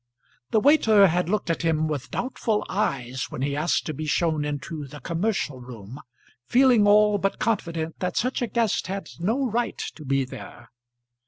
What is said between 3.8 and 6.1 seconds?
to be shown into the commercial room,